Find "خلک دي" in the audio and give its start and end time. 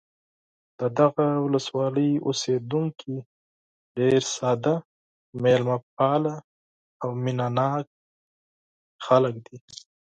9.05-9.57